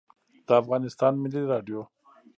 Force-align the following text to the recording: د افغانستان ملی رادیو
د 0.47 0.49
افغانستان 0.61 1.13
ملی 1.23 1.41
رادیو 1.51 1.81